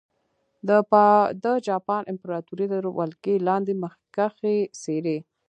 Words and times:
د 1.45 1.47
جاپان 1.67 2.03
امپراتورۍ 2.13 2.67
تر 2.73 2.83
ولکې 2.97 3.33
لاندې 3.47 3.73
مخکښې 3.83 4.55
څېرې. 4.81 5.17